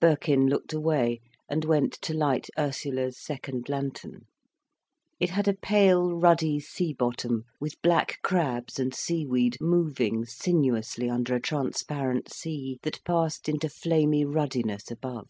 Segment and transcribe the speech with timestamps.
[0.00, 4.24] Birkin looked away, and went to light Ursula's second lantern.
[5.20, 11.10] It had a pale ruddy sea bottom, with black crabs and sea weed moving sinuously
[11.10, 15.28] under a transparent sea, that passed into flamy ruddiness above.